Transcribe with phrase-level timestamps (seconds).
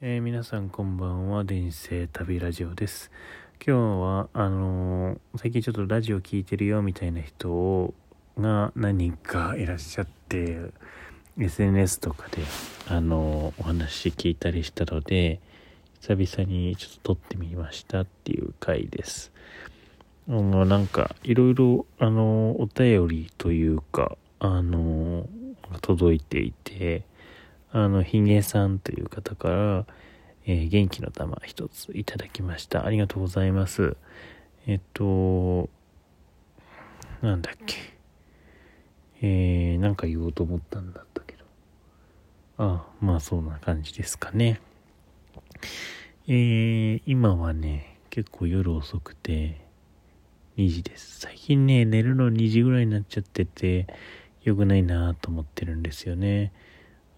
[0.00, 1.44] えー皆さんこんばんは。
[1.44, 3.10] 電声旅ラジオです。
[3.64, 7.94] 今日はあのー最近ちょっとラジオ聞いてるよみたいな人を
[8.38, 10.70] が何人かいらっしゃって
[11.38, 12.42] SNS とかで
[12.88, 15.40] あのーお話聞いたりしたので
[16.00, 19.32] 久々にちょっと撮ってみましたっていう回です。
[20.28, 25.26] あのなんかいろいろあのお便りというかあの
[25.80, 27.02] 届いていて
[27.70, 29.86] あの、ひげさんという方から、
[30.46, 32.86] えー元気の玉一ついただきました。
[32.86, 33.96] ありがとうございます。
[34.66, 35.68] えっと、
[37.20, 37.76] なんだっけ。
[39.20, 41.44] えー、なんか言おうと思ったんだったけど。
[42.58, 44.60] ああ、まあそんな感じですかね。
[46.26, 49.60] えー、今はね、結構夜遅くて、
[50.56, 51.20] 2時です。
[51.20, 53.86] 最近ね、寝るの2時ぐらいになっちゃってて、
[54.42, 56.52] 良くないなと思ってるんですよね。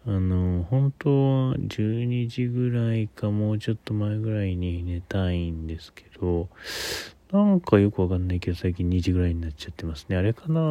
[0.06, 1.10] あの、本当
[1.50, 6.48] は12時ぐらいかもうちょっと前ぐらいに寝たいんですけど、
[7.33, 10.16] なんかよくわかんないけど最近2時ぐらいになっちゃってますね。
[10.16, 10.60] あれかな？
[10.60, 10.64] あ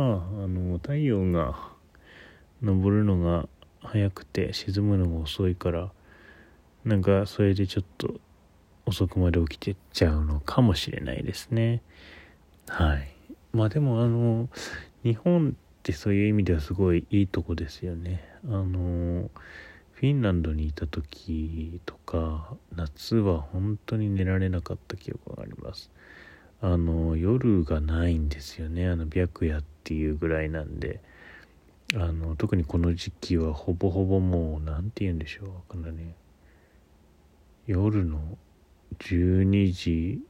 [0.48, 1.56] の、太陽が
[2.64, 3.48] 昇るのが
[3.81, 5.92] 早くて沈むのが遅いから、
[6.84, 8.16] なんかそれでちょっと
[8.88, 11.82] 遅くまで起きてっちゃうのかもしれないですね。
[12.67, 13.08] はい。
[13.54, 14.50] まあでもあの、
[15.04, 18.29] 日本ってそういう意味ではすごいいいとこですよね。
[18.45, 19.30] あの
[19.92, 25.92] フィンランドにいた時とか夏は本当に寝られなかった記憶があります。
[26.62, 28.88] あの夜がないんですよね。
[28.88, 31.02] あの白夜っていうぐらいなんで。
[31.95, 36.14] あの特にこの時期はほぼほぼもう何て言うんでしょうわかんないね
[37.66, 38.38] 夜の
[39.00, 40.22] 12時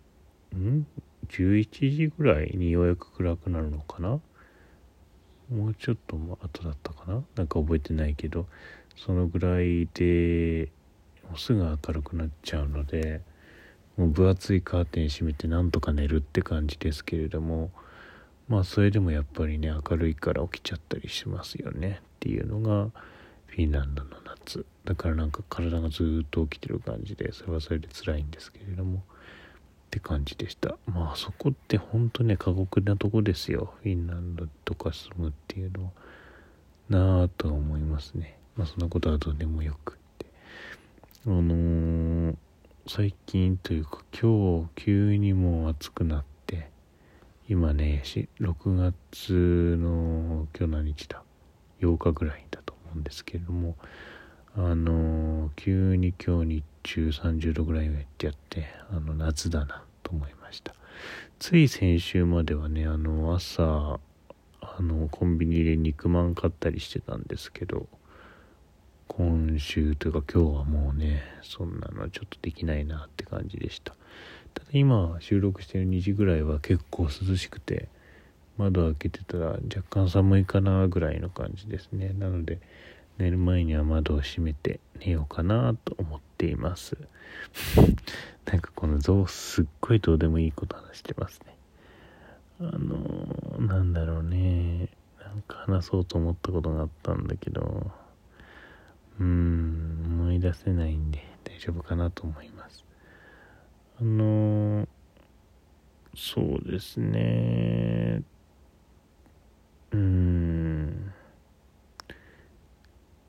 [0.55, 0.85] ん
[1.27, 4.21] ？11時ぐらいにようやく暗くなるのかな？
[5.51, 7.23] もうちょっと後だったかな？
[7.35, 8.45] なんか覚えてないけど
[8.95, 10.69] そのぐらいで
[11.27, 13.21] もうすぐ明るくなっちゃうので
[13.97, 17.71] もう分厚いカーテン閉めてなんとか寝るって感じですけれども
[18.47, 21.99] まあそれでもやっぱりね明るいから起きちゃったりしますよね。
[22.01, 22.91] っていうのが
[23.47, 24.65] フィンランドの夏。
[24.85, 29.03] だからなんか体がずっと起きてる感じでそれはそれで辛いんですけれども。
[29.89, 30.77] って感じでした。
[30.85, 33.73] まあそこって本当ね過酷なとこですよ。
[33.81, 35.91] フィンランドとか住むっていうのは。
[36.89, 38.37] なあと思いますね。
[38.55, 40.25] まあそんなことはどうでもよくって。
[41.25, 42.35] あのー
[42.87, 46.71] 最近というか今日急にもう暑くなって
[47.47, 48.01] 今ね
[48.41, 51.21] 6月の今日何日だ
[51.81, 53.75] 8日ぐらいだと思うんですけれども
[54.61, 60.75] あの急に今日日中30度ぐらいやってやってあの夏だなと思いました。
[61.39, 63.63] つい先週まではねあの朝
[64.59, 67.87] あのコンビニで肉まん買ったりしてたんですけど
[69.07, 73.95] 今週というか今日はもうねそんなのちょっとできないなって感じでした。
[74.53, 77.87] ただ今収録してる2時ぐらいは結構涼しくて
[78.57, 82.13] 窓開けてたら若干寒いかなぐらいの感じですね。
[82.19, 82.59] なので
[83.19, 86.97] 寝る前には窓を閉めて寝ようかなと思っています。
[88.47, 91.55] なんかこの像すっごいどうでもいいこと話してますね。
[92.61, 94.89] あのーなんだろうね。
[95.21, 97.91] なんか話そうと思ったことがあったんだけど
[99.19, 102.85] うーん思い出せないんで大丈夫かなと思います。
[103.99, 104.87] あのー
[106.15, 108.23] そうですね。
[109.91, 111.13] うん。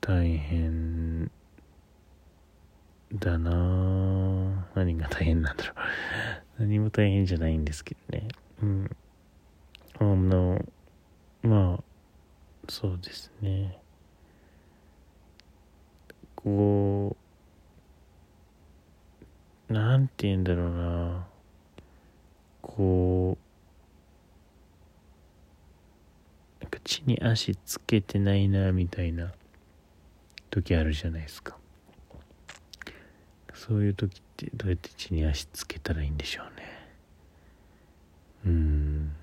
[0.01, 1.31] 大変
[3.13, 3.51] だな。
[3.51, 3.53] あ
[4.73, 5.75] 何が大変なんだろう。
[6.59, 8.27] 何も大変じゃないんですけどね。
[8.63, 8.89] うん。
[9.99, 10.65] あの
[11.43, 11.83] まあ
[12.67, 13.79] そうですね。
[16.35, 17.15] こ
[19.69, 21.27] うなんて言うんだろうな。
[22.63, 23.43] こう
[26.63, 29.31] なんか地に足つけてないなみたいな。
[30.51, 31.57] 時あるじゃないですか。
[33.53, 36.91] そういう時ってどうやって地に足つけたらいいんでしょうね。
[38.45, 39.15] うーん。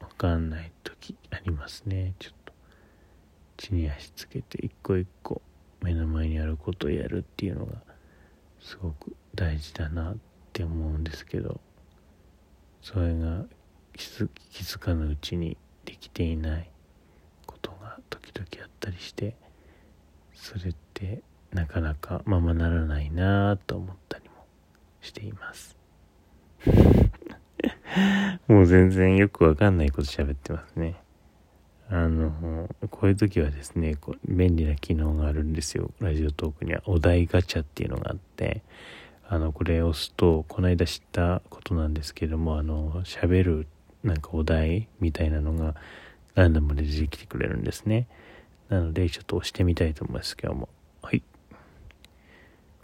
[0.00, 2.14] わかんない時ありますね。
[2.18, 2.52] ちょっと
[3.56, 5.40] 地に足つけて一個一個
[5.82, 7.74] 目の前にあることをやるっていうのが
[8.60, 10.16] すごく大事だなっ
[10.52, 11.60] て思うんですけど
[12.82, 13.44] それが
[13.96, 16.70] 気づ気づかぬうちにできていない
[17.46, 19.34] ことが時々あったりして
[20.42, 21.22] それって
[21.52, 24.44] なかなかままならないなと思ったりも
[25.00, 25.78] しています
[28.48, 30.96] もう全然よくわかんないこと喋ってますね
[31.88, 35.90] あの、こういう時はですね、こう便利な機能があるんですよ。
[36.00, 36.80] ラジオトークには。
[36.86, 38.62] お題ガチャっていうのがあって、
[39.28, 43.66] あの、これを押すと、この間知ったことなんですけども、あの、喋る、
[44.02, 45.74] なんかお題みたいなのが、
[46.34, 48.08] ランダムで出てきてくれるんですね。
[48.68, 50.68] なので、ちょっと押してみたいと思います、今日も。
[51.02, 51.22] はい。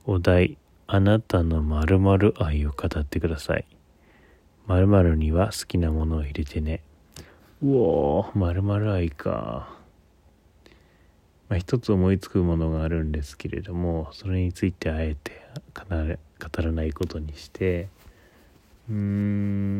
[0.04, 3.64] お題、あなたの〇〇愛を語ってください。
[4.66, 6.82] 〇〇には好きなものを入れてね。
[7.62, 9.78] うおー、〇〇愛か。
[11.48, 15.42] まあ、一つ思いつくものがあるんですけれども、それについてあえて
[15.74, 17.88] 語らないことにして、
[18.90, 19.78] うーん、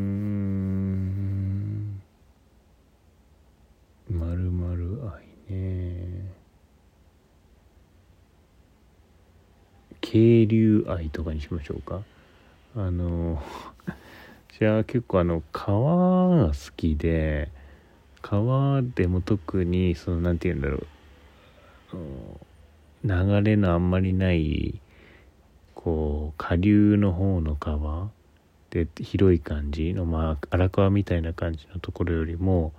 [4.10, 6.24] 〇〇愛ね。
[10.00, 12.02] 渓流愛とかにしましょうか。
[12.76, 13.42] あの、
[14.58, 17.50] じゃあ結構あの、川が好きで、
[18.22, 20.88] 川でも特にその何て言うんだろう
[23.04, 24.80] 流れのあんまりない
[25.74, 28.10] こう下流の方の川
[28.70, 32.72] で広い感じのまあ荒川みたいな感じのところよりも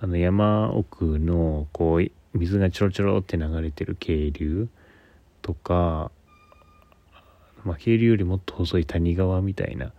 [0.00, 4.68] あの山奥のこう水がちょろちょろって流れてる渓流
[5.42, 6.10] とか、
[7.64, 9.92] まあ、渓流よりもっと細い谷川みたいな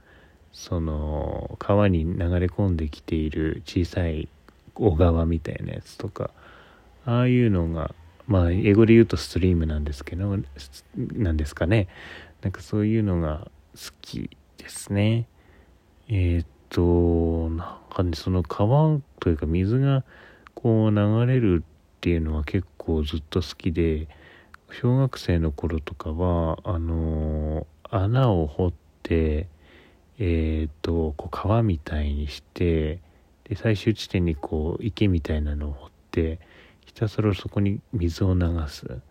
[0.52, 4.30] その川に流れ込んできている小さい
[4.74, 6.32] 小川みたいなやつとか
[7.06, 7.94] ああいうのが
[8.28, 10.38] まあ英語で言うとストリームなんですけど
[10.96, 11.88] なんですかね。
[12.42, 15.28] なんかそういうのが好きですね。
[16.08, 20.04] えー、となんかねその川というか水が
[20.54, 24.08] こう流れるっていうのは結構ずっと好きで
[24.72, 28.74] 小学生の頃とかはあの穴を掘っ
[29.04, 29.48] て
[30.20, 33.00] えー、っとこう川みたいにして
[33.46, 36.40] で最終地点にこう池みたいなのを掘って
[36.86, 39.02] ひたすらそこに水を流す。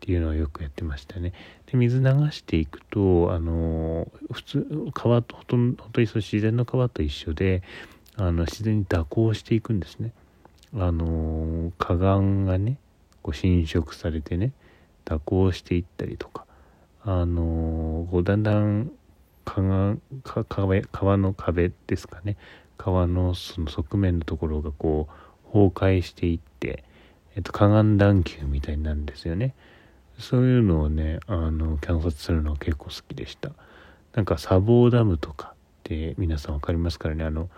[0.00, 1.34] っていうのをよくやってましたね。
[1.66, 7.62] で水流していくとあの普通川とほとんど本当にその自然の川と一緒で
[8.16, 10.12] あの自然に蛇行していくんですね。
[10.74, 12.78] あの河岸がね
[13.22, 14.52] こう侵食されてね
[15.06, 16.46] 蛇行していったりとか
[17.04, 18.90] あのこうだんだん
[19.44, 22.36] 川川の壁ですかね
[22.78, 25.66] 川のその側面のところがこう崩
[25.98, 26.84] 壊していって、
[27.36, 29.54] えっと、河岸段丘みたいになるんですよね。
[30.20, 33.50] そういうのをね、あの、観察するのは結構好きでした。
[34.14, 37.48] なんか砂防ダムとかって皆さん分かりますからね、あの、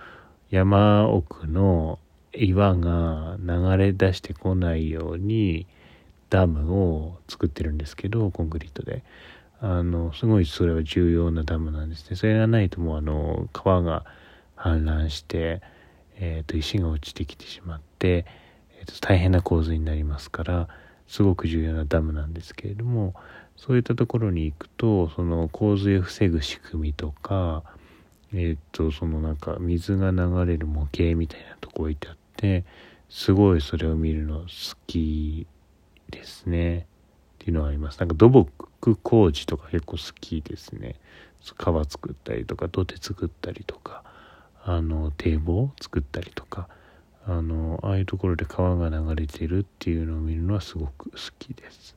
[0.50, 1.98] 山奥の
[2.34, 5.66] 岩が流れ出してこないように
[6.30, 9.02] ダムを作ってるんですけど、コンクリートで。
[9.60, 12.16] あの、すごいそれは重要なダムなんですね。
[12.16, 14.04] それがないともうあの、川が
[14.56, 15.62] 氾濫して、
[16.16, 18.26] えー、と石が落ちてきてしまって、
[18.78, 20.68] えー、と大変な洪水になりますから
[21.08, 23.14] すごく重要なダムなんですけれども
[23.56, 27.62] そういったところに行くとその洪水を防ぐ仕組みとか
[28.32, 32.64] えっ、ー、とそのなんか水が流れる模型みたいなとこ置いてあって
[33.08, 34.46] すごいそれを見るの好
[34.86, 35.46] き
[36.10, 36.86] ですね。
[37.42, 37.98] っていうのはあります。
[37.98, 40.94] なんか土木工事とか結構好きですね。
[41.56, 44.04] 川作ったりとか土手作ったりとか
[44.62, 46.68] あの堤防を作ったりとか
[47.26, 51.96] あのああいうところで川が流れてるっていうのを見るのはすごく好きです。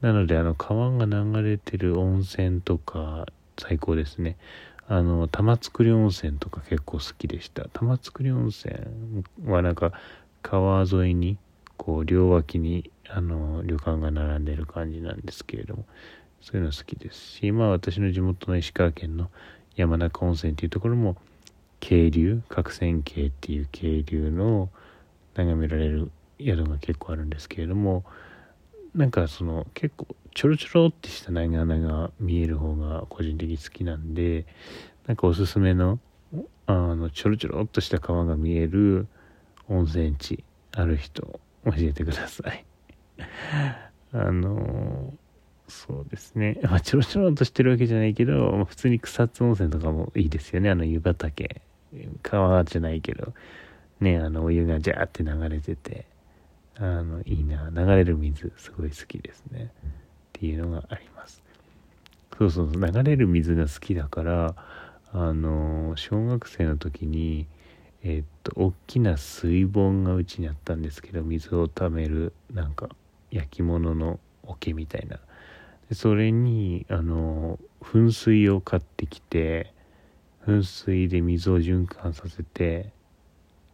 [0.00, 3.26] なのであの川が流れてる温泉とか
[3.58, 4.36] 最高ですね。
[4.88, 7.68] あの玉造温泉とか結構好きでした。
[7.72, 8.74] 玉造温泉
[9.46, 9.92] はなんか
[10.42, 11.38] 川沿いに
[11.76, 15.84] こう両脇にあの旅館が並んでる感じなんですけれども
[16.40, 19.30] そういうの好きですし今私の地元の石川県の
[19.76, 21.16] 山中温泉っていうところも
[21.82, 24.70] 渓流角線渓っていう渓流の
[25.34, 28.04] 眺められる宿が結構あるんですけれども
[28.94, 34.46] なんかその結構ちょろちょろってした長穴が見える方が個人的に好きなんで
[35.08, 35.98] なんかおすすめの
[36.66, 39.08] あのちょろちょろっとした川が見える
[39.68, 42.64] 温泉地ある人教えてください。
[44.14, 45.12] あの
[45.66, 46.60] そうですね。
[46.62, 50.70] まあちょろちょろっとしてるわけじゃないけど普通に草津温泉とかもいいですよね。
[50.70, 51.60] あの湯畑。
[52.22, 53.32] 川じゃないけど、
[54.00, 56.06] ね、あの、お湯がジャーって流れてて、
[56.76, 59.64] あの、いいな、流れる水、すごい好きですね。
[59.64, 59.78] っ
[60.32, 61.42] ていうのがあります。
[62.38, 64.54] そうそう、流れる水が好きだから、
[65.12, 67.46] あの、小学生の時に、
[68.02, 72.88] え、っと、大きな水盆がうちにあったんですけど、水を溜める、なんか、
[73.30, 75.20] 焼き物の桶みたいな。
[75.92, 79.72] それに、あの、噴水を買ってきて、
[80.46, 82.90] 噴水で水を循環させて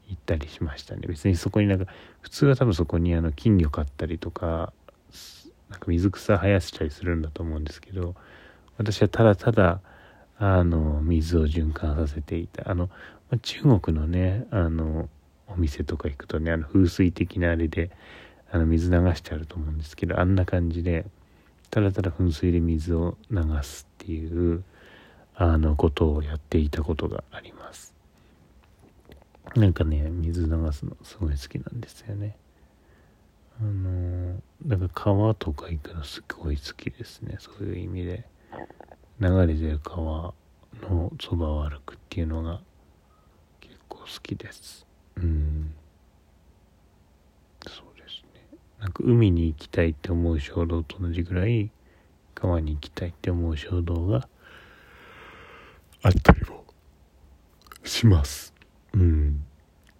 [0.09, 1.03] 行ったりしましたね。
[1.07, 4.73] 別にそこになんか普通は多分そこにあの金魚飼ったりとか
[5.71, 8.15] なんか水草生やしたりするんだと思うんですけど
[8.79, 9.81] 私はただただ
[10.39, 12.71] あの水を循環させていた。
[12.71, 12.89] あの
[13.43, 15.09] 中国のねあの
[15.47, 17.91] お店とか行くとねあの風水的なあれで
[18.51, 21.05] あの水流してあると思うんですけどあんな感じで
[21.71, 24.65] ただただ噴水で水を流すっていう
[25.41, 27.95] あのことをやっていたことがあります。
[29.55, 32.37] なんかね水流すのすごい好きなんですよね。
[33.61, 34.35] あの
[34.67, 37.37] だから川とか行くのすごい好きですね。
[37.39, 38.25] そういう意味で。
[39.21, 40.33] 流れてる川
[40.83, 42.61] のそばを歩くっていうのが
[43.61, 44.87] 結構好きです。
[45.17, 45.75] うん。
[47.67, 48.59] そうですね。
[48.79, 51.71] なんか海に行きたいって思う衝動と同じぐらい
[52.35, 54.29] 川に行きたいって思う衝動が
[56.03, 56.65] あったりも
[57.85, 58.55] します。
[58.95, 59.45] うん。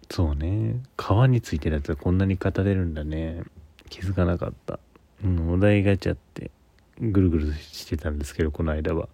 [0.09, 0.81] そうね。
[0.97, 3.43] 川についてだったらこんなに語れるんだね。
[3.89, 4.79] 気づかなかった。
[5.23, 6.51] うんお題ガチャって
[6.99, 9.09] ぐるぐるしてたんですけどこの間は。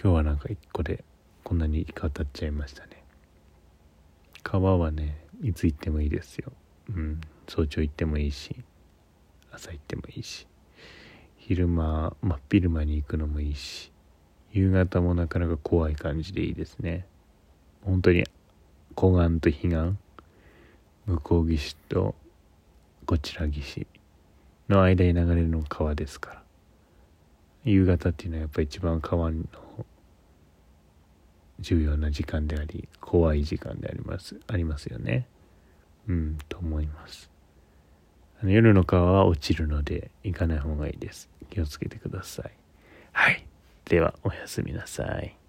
[0.00, 1.04] 今日はなんか一個で
[1.44, 3.02] こんなに語っちゃいましたね。
[4.42, 6.52] 川はねいつ行ってもいいですよ。
[6.88, 7.20] うん。
[7.48, 8.56] 早朝行ってもいいし
[9.50, 10.46] 朝行ってもいいし
[11.36, 13.91] 昼間真っ昼間に行くのもいいし
[14.52, 17.06] 夕方もなかなか怖い感じでいいですね。
[17.84, 18.24] 本当に
[18.94, 19.68] 湖岸と彼岸
[21.06, 22.14] 向こう岸と
[23.06, 23.86] こちら岸
[24.68, 26.42] の間に流れるの川ですから。
[27.64, 29.44] 夕方っていうのはやっぱり一番川の
[31.60, 35.26] 重要な時間であり怖い時間でありますありますよね。
[36.08, 37.30] うんと思います。
[38.42, 41.30] あの夜の川は落ちるので行かない方がいいです。
[41.50, 42.50] 気をつけてください。
[43.12, 43.46] はい。
[43.92, 45.41] ではおやすみなさい。